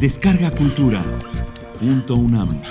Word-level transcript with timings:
Descarga 0.00 0.52
Cultura. 0.52 1.02
Punto 1.80 2.14
UNAM. 2.14 2.62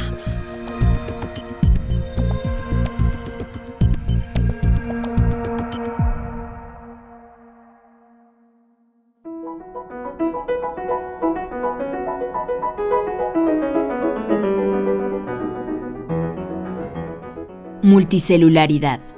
Multicelularidad. 17.83 19.16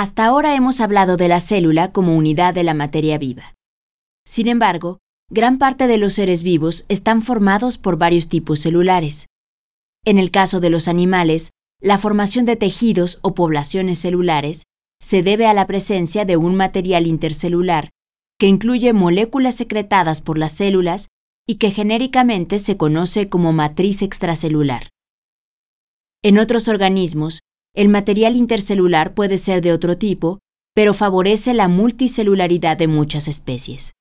Hasta 0.00 0.24
ahora 0.24 0.54
hemos 0.54 0.80
hablado 0.80 1.18
de 1.18 1.28
la 1.28 1.40
célula 1.40 1.92
como 1.92 2.16
unidad 2.16 2.54
de 2.54 2.64
la 2.64 2.72
materia 2.72 3.18
viva. 3.18 3.54
Sin 4.24 4.48
embargo, 4.48 5.00
gran 5.28 5.58
parte 5.58 5.88
de 5.88 5.98
los 5.98 6.14
seres 6.14 6.42
vivos 6.42 6.86
están 6.88 7.20
formados 7.20 7.76
por 7.76 7.98
varios 7.98 8.30
tipos 8.30 8.60
celulares. 8.60 9.26
En 10.06 10.16
el 10.16 10.30
caso 10.30 10.58
de 10.58 10.70
los 10.70 10.88
animales, 10.88 11.50
la 11.82 11.98
formación 11.98 12.46
de 12.46 12.56
tejidos 12.56 13.18
o 13.20 13.34
poblaciones 13.34 13.98
celulares 13.98 14.62
se 15.02 15.22
debe 15.22 15.46
a 15.46 15.52
la 15.52 15.66
presencia 15.66 16.24
de 16.24 16.38
un 16.38 16.54
material 16.54 17.06
intercelular 17.06 17.90
que 18.38 18.46
incluye 18.46 18.94
moléculas 18.94 19.54
secretadas 19.54 20.22
por 20.22 20.38
las 20.38 20.52
células 20.52 21.08
y 21.46 21.56
que 21.56 21.72
genéricamente 21.72 22.58
se 22.58 22.78
conoce 22.78 23.28
como 23.28 23.52
matriz 23.52 24.00
extracelular. 24.00 24.88
En 26.22 26.38
otros 26.38 26.68
organismos, 26.68 27.40
el 27.74 27.88
material 27.88 28.36
intercelular 28.36 29.14
puede 29.14 29.38
ser 29.38 29.62
de 29.62 29.72
otro 29.72 29.96
tipo, 29.96 30.40
pero 30.74 30.94
favorece 30.94 31.54
la 31.54 31.68
multicelularidad 31.68 32.76
de 32.76 32.88
muchas 32.88 33.28
especies. 33.28 33.92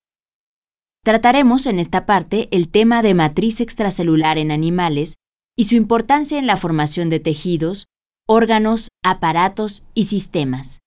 Trataremos 1.04 1.66
en 1.66 1.80
esta 1.80 2.06
parte 2.06 2.50
el 2.52 2.70
tema 2.70 3.02
de 3.02 3.14
matriz 3.14 3.62
extracelular 3.62 4.38
en 4.38 4.52
animales 4.52 5.16
y 5.56 5.66
su 5.66 5.76
importancia 5.76 6.38
en 6.38 6.48
la 6.48 6.58
formación 6.58 7.10
de 7.10 7.20
tejidos, 7.20 7.88
órganos, 8.28 8.90
aparatos 9.04 9.88
y 9.94 10.06
sistemas. 10.06 10.80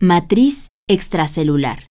Matriz 0.00 0.68
extracelular. 0.88 1.86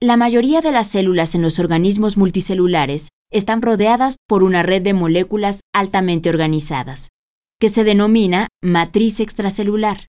La 0.00 0.16
mayoría 0.16 0.60
de 0.60 0.72
las 0.72 0.86
células 0.86 1.34
en 1.34 1.42
los 1.42 1.58
organismos 1.58 2.16
multicelulares 2.16 3.08
están 3.30 3.62
rodeadas 3.62 4.16
por 4.26 4.42
una 4.42 4.62
red 4.62 4.82
de 4.82 4.92
moléculas 4.92 5.60
altamente 5.72 6.28
organizadas, 6.28 7.10
que 7.58 7.68
se 7.68 7.84
denomina 7.84 8.48
matriz 8.62 9.20
extracelular. 9.20 10.06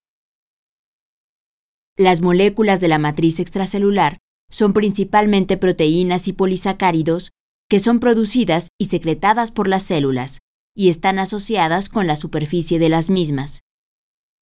Las 1.97 2.21
moléculas 2.21 2.79
de 2.79 2.87
la 2.87 2.97
matriz 2.97 3.39
extracelular 3.39 4.17
son 4.49 4.73
principalmente 4.73 5.57
proteínas 5.57 6.27
y 6.27 6.33
polisacáridos 6.33 7.31
que 7.69 7.79
son 7.79 7.99
producidas 7.99 8.67
y 8.77 8.85
secretadas 8.85 9.51
por 9.51 9.67
las 9.67 9.83
células 9.83 10.39
y 10.75 10.89
están 10.89 11.19
asociadas 11.19 11.89
con 11.89 12.07
la 12.07 12.15
superficie 12.15 12.79
de 12.79 12.89
las 12.89 13.09
mismas. 13.09 13.61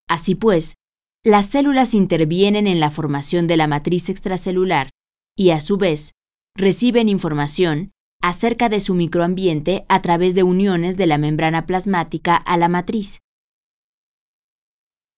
Así 0.08 0.36
pues, 0.36 0.76
las 1.24 1.48
células 1.48 1.94
intervienen 1.94 2.66
en 2.66 2.80
la 2.80 2.90
formación 2.90 3.46
de 3.46 3.58
la 3.58 3.68
matriz 3.68 4.10
extracelular 4.10 4.90
y 5.36 5.50
a 5.50 5.62
su 5.62 5.78
vez 5.78 6.14
reciben 6.56 7.10
información 7.10 7.92
acerca 8.22 8.70
de 8.70 8.80
su 8.80 8.96
microambiente 8.96 9.86
a 9.88 10.02
través 10.02 10.36
de 10.36 10.44
uniones 10.44 10.98
de 10.98 11.08
la 11.08 11.18
membrana 11.18 11.66
plasmática 11.66 12.36
a 12.36 12.58
la 12.58 12.68
matriz. 12.68 13.20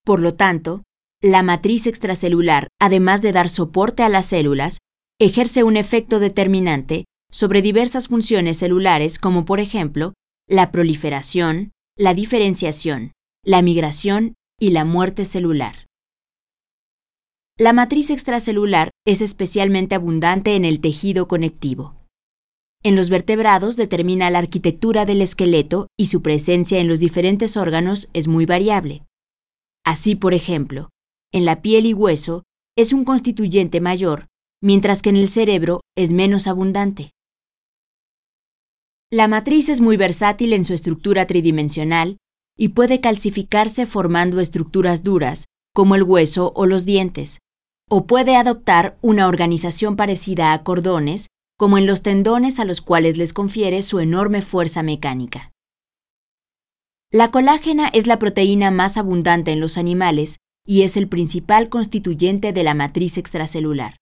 Por 0.03 0.19
lo 0.19 0.35
tanto, 0.35 0.83
la 1.21 1.43
matriz 1.43 1.87
extracelular, 1.87 2.67
además 2.79 3.21
de 3.21 3.31
dar 3.31 3.49
soporte 3.49 4.03
a 4.03 4.09
las 4.09 4.25
células, 4.25 4.79
ejerce 5.19 5.63
un 5.63 5.77
efecto 5.77 6.19
determinante 6.19 7.05
sobre 7.31 7.61
diversas 7.61 8.07
funciones 8.07 8.57
celulares 8.57 9.19
como 9.19 9.45
por 9.45 9.59
ejemplo 9.59 10.13
la 10.47 10.71
proliferación, 10.71 11.71
la 11.95 12.13
diferenciación, 12.13 13.11
la 13.43 13.61
migración 13.61 14.35
y 14.59 14.71
la 14.71 14.85
muerte 14.85 15.25
celular. 15.25 15.87
La 17.57 17.73
matriz 17.73 18.09
extracelular 18.09 18.89
es 19.05 19.21
especialmente 19.21 19.93
abundante 19.93 20.55
en 20.55 20.65
el 20.65 20.81
tejido 20.81 21.27
conectivo. 21.27 22.00
En 22.83 22.95
los 22.95 23.09
vertebrados 23.09 23.75
determina 23.75 24.29
la 24.31 24.39
arquitectura 24.39 25.05
del 25.05 25.21
esqueleto 25.21 25.87
y 25.97 26.07
su 26.07 26.23
presencia 26.23 26.79
en 26.79 26.87
los 26.87 26.99
diferentes 26.99 27.55
órganos 27.55 28.09
es 28.13 28.27
muy 28.27 28.47
variable. 28.47 29.03
Así, 29.85 30.15
por 30.15 30.33
ejemplo, 30.33 30.89
en 31.31 31.45
la 31.45 31.61
piel 31.61 31.85
y 31.85 31.93
hueso 31.93 32.43
es 32.75 32.91
un 32.91 33.03
constituyente 33.03 33.81
mayor, 33.81 34.27
mientras 34.63 35.01
que 35.01 35.09
en 35.09 35.17
el 35.17 35.27
cerebro 35.27 35.81
es 35.95 36.11
menos 36.11 36.47
abundante. 36.47 37.11
La 39.11 39.27
matriz 39.27 39.69
es 39.69 39.81
muy 39.81 39.97
versátil 39.97 40.53
en 40.53 40.63
su 40.63 40.73
estructura 40.73 41.27
tridimensional 41.27 42.17
y 42.57 42.69
puede 42.69 42.99
calcificarse 42.99 43.85
formando 43.85 44.39
estructuras 44.39 45.03
duras, 45.03 45.45
como 45.73 45.95
el 45.95 46.03
hueso 46.03 46.51
o 46.55 46.65
los 46.65 46.85
dientes, 46.85 47.39
o 47.89 48.05
puede 48.05 48.35
adoptar 48.35 48.97
una 49.01 49.27
organización 49.27 49.95
parecida 49.97 50.53
a 50.53 50.63
cordones, 50.63 51.27
como 51.61 51.77
en 51.77 51.85
los 51.85 52.01
tendones 52.01 52.59
a 52.59 52.65
los 52.65 52.81
cuales 52.81 53.19
les 53.19 53.33
confiere 53.33 53.83
su 53.83 53.99
enorme 53.99 54.41
fuerza 54.41 54.81
mecánica. 54.81 55.51
La 57.11 57.29
colágena 57.29 57.87
es 57.89 58.07
la 58.07 58.17
proteína 58.17 58.71
más 58.71 58.97
abundante 58.97 59.51
en 59.51 59.59
los 59.59 59.77
animales 59.77 60.37
y 60.65 60.81
es 60.81 60.97
el 60.97 61.07
principal 61.07 61.69
constituyente 61.69 62.51
de 62.51 62.63
la 62.63 62.73
matriz 62.73 63.19
extracelular. 63.19 63.97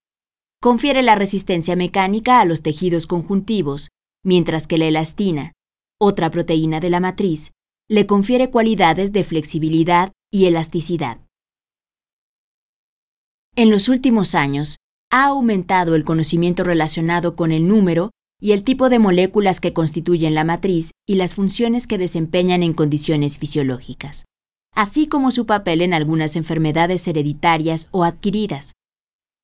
Confiere 0.61 1.03
la 1.03 1.15
resistencia 1.15 1.75
mecánica 1.75 2.39
a 2.39 2.45
los 2.45 2.61
tejidos 2.61 3.07
conjuntivos, 3.07 3.89
mientras 4.23 4.65
que 4.65 4.77
la 4.77 4.85
elastina, 4.85 5.51
otra 5.99 6.31
proteína 6.31 6.79
de 6.79 6.89
la 6.89 7.01
matriz, 7.01 7.51
le 7.89 8.07
confiere 8.07 8.51
cualidades 8.51 9.11
de 9.11 9.25
flexibilidad 9.25 10.13
y 10.31 10.45
elasticidad. 10.45 11.19
En 13.57 13.69
los 13.69 13.89
últimos 13.89 14.33
años, 14.33 14.77
ha 15.11 15.25
aumentado 15.25 15.95
el 15.95 16.03
conocimiento 16.03 16.63
relacionado 16.63 17.35
con 17.35 17.51
el 17.51 17.67
número 17.67 18.11
y 18.39 18.51
el 18.51 18.63
tipo 18.63 18.89
de 18.89 18.99
moléculas 18.99 19.59
que 19.59 19.73
constituyen 19.73 20.33
la 20.33 20.43
matriz 20.43 20.91
y 21.07 21.15
las 21.15 21.33
funciones 21.33 21.87
que 21.87 21.97
desempeñan 21.97 22.63
en 22.63 22.73
condiciones 22.73 23.37
fisiológicas, 23.37 24.25
así 24.73 25.07
como 25.07 25.31
su 25.31 25.45
papel 25.45 25.81
en 25.81 25.93
algunas 25.93 26.35
enfermedades 26.35 27.07
hereditarias 27.07 27.89
o 27.91 28.03
adquiridas. 28.03 28.73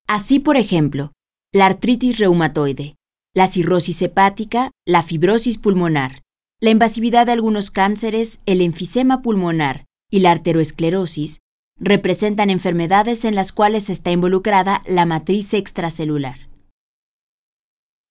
Así, 0.07 0.39
por 0.39 0.55
ejemplo, 0.55 1.11
la 1.51 1.65
artritis 1.65 2.19
reumatoide, 2.19 2.95
la 3.33 3.47
cirrosis 3.47 4.01
hepática, 4.01 4.71
la 4.85 5.03
fibrosis 5.03 5.57
pulmonar, 5.57 6.21
la 6.61 6.69
invasividad 6.69 7.25
de 7.25 7.33
algunos 7.33 7.69
cánceres, 7.69 8.39
el 8.45 8.61
enfisema 8.61 9.21
pulmonar 9.21 9.85
y 10.09 10.19
la 10.19 10.31
arteriosclerosis 10.31 11.39
representan 11.77 12.49
enfermedades 12.49 13.25
en 13.25 13.35
las 13.35 13.51
cuales 13.51 13.89
está 13.89 14.11
involucrada 14.11 14.81
la 14.87 15.05
matriz 15.05 15.53
extracelular. 15.53 16.49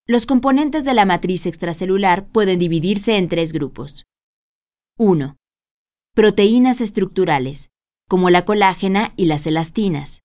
Los 0.07 0.27
componentes 0.27 0.85
de 0.85 0.93
la 0.93 1.07
matriz 1.07 1.47
extracelular 1.47 2.27
pueden 2.27 2.59
dividirse 2.59 3.17
en 3.17 3.29
tres 3.29 3.53
grupos. 3.53 4.05
1. 4.99 5.37
Proteínas 6.15 6.81
estructurales, 6.81 7.71
como 8.09 8.29
la 8.29 8.45
colágena 8.45 9.15
y 9.17 9.27
las 9.27 9.47
elastinas. 9.47 10.21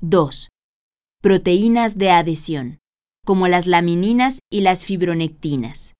2. 0.00 0.50
Proteínas 1.22 1.96
de 1.96 2.10
adhesión, 2.10 2.80
como 3.24 3.48
las 3.48 3.66
lamininas 3.66 4.40
y 4.50 4.60
las 4.60 4.84
fibronectinas. 4.84 5.94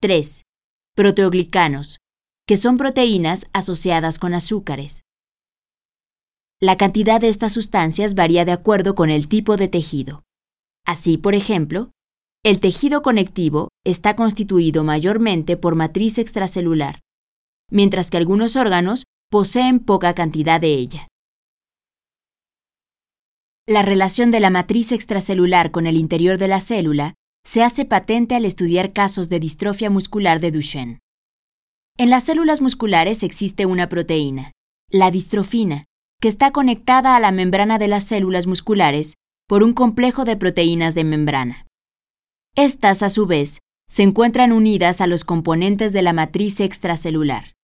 3. 0.00 0.42
Proteoglicanos, 0.94 1.98
que 2.46 2.56
son 2.56 2.76
proteínas 2.76 3.50
asociadas 3.52 4.18
con 4.20 4.34
azúcares. 4.34 5.02
La 6.62 6.76
cantidad 6.76 7.20
de 7.20 7.26
estas 7.26 7.52
sustancias 7.52 8.14
varía 8.14 8.44
de 8.44 8.52
acuerdo 8.52 8.94
con 8.94 9.10
el 9.10 9.26
tipo 9.26 9.56
de 9.56 9.66
tejido. 9.66 10.22
Así, 10.86 11.18
por 11.18 11.34
ejemplo, 11.34 11.90
el 12.44 12.60
tejido 12.60 13.02
conectivo 13.02 13.70
está 13.84 14.14
constituido 14.14 14.84
mayormente 14.84 15.56
por 15.56 15.74
matriz 15.74 16.18
extracelular, 16.18 17.00
mientras 17.68 18.10
que 18.10 18.16
algunos 18.18 18.54
órganos 18.54 19.06
poseen 19.28 19.80
poca 19.80 20.14
cantidad 20.14 20.60
de 20.60 20.74
ella. 20.74 21.08
La 23.66 23.82
relación 23.82 24.30
de 24.30 24.38
la 24.38 24.50
matriz 24.50 24.92
extracelular 24.92 25.72
con 25.72 25.88
el 25.88 25.96
interior 25.96 26.38
de 26.38 26.46
la 26.46 26.60
célula 26.60 27.14
se 27.44 27.64
hace 27.64 27.84
patente 27.86 28.36
al 28.36 28.44
estudiar 28.44 28.92
casos 28.92 29.28
de 29.28 29.40
distrofia 29.40 29.90
muscular 29.90 30.38
de 30.38 30.52
Duchenne. 30.52 31.00
En 31.98 32.08
las 32.08 32.22
células 32.22 32.60
musculares 32.60 33.24
existe 33.24 33.66
una 33.66 33.88
proteína, 33.88 34.52
la 34.90 35.10
distrofina, 35.10 35.86
que 36.22 36.28
está 36.28 36.52
conectada 36.52 37.16
a 37.16 37.20
la 37.20 37.32
membrana 37.32 37.80
de 37.80 37.88
las 37.88 38.04
células 38.04 38.46
musculares 38.46 39.14
por 39.48 39.64
un 39.64 39.72
complejo 39.72 40.24
de 40.24 40.36
proteínas 40.36 40.94
de 40.94 41.02
membrana. 41.02 41.66
Estas, 42.54 43.02
a 43.02 43.10
su 43.10 43.26
vez, 43.26 43.58
se 43.88 44.04
encuentran 44.04 44.52
unidas 44.52 45.00
a 45.00 45.08
los 45.08 45.24
componentes 45.24 45.92
de 45.92 46.00
la 46.00 46.12
matriz 46.12 46.60
extracelular. 46.60 47.54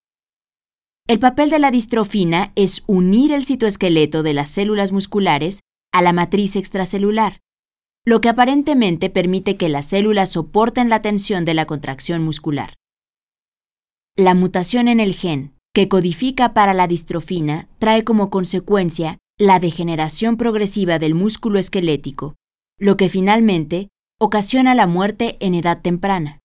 El 1.06 1.20
papel 1.20 1.50
de 1.50 1.60
la 1.60 1.70
distrofina 1.70 2.52
es 2.56 2.82
unir 2.88 3.31
el 3.31 3.44
citoesqueleto 3.44 4.25
de 4.25 4.34
las 4.34 4.50
células 4.50 4.90
musculares 4.90 5.60
a 5.93 6.02
la 6.02 6.12
matriz 6.12 6.56
extracelular, 6.56 7.38
lo 8.05 8.20
que 8.20 8.28
aparentemente 8.28 9.08
permite 9.08 9.56
que 9.56 9.69
las 9.69 9.87
células 9.87 10.32
soporten 10.32 10.88
la 10.88 11.00
tensión 11.00 11.44
de 11.44 11.55
la 11.55 11.66
contracción 11.66 12.25
muscular. 12.25 12.75
La 14.16 14.34
mutación 14.34 14.88
en 14.88 14.99
el 14.99 15.14
gen 15.14 15.57
que 15.73 15.88
codifica 15.88 16.55
para 16.55 16.75
la 16.75 16.87
distrofina 16.87 17.69
trae 17.79 18.05
como 18.05 18.31
consecuencia 18.31 19.19
la 19.38 19.61
degeneración 19.61 20.37
progresiva 20.37 20.99
del 20.99 21.15
músculo 21.15 21.59
esquelético, 21.59 22.35
lo 22.79 22.97
que 22.97 23.09
finalmente 23.09 23.88
ocasiona 24.19 24.75
la 24.75 24.87
muerte 24.87 25.37
en 25.41 25.55
edad 25.55 25.81
temprana. 25.81 26.41